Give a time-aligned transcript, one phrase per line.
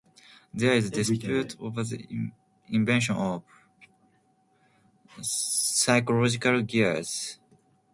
[0.51, 2.31] There is some dispute over the
[2.69, 3.43] invention of
[5.19, 7.37] cycloidal gears.